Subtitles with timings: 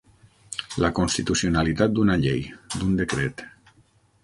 [0.83, 2.43] La constitucionalitat d'una llei,
[2.79, 3.49] d'un decret.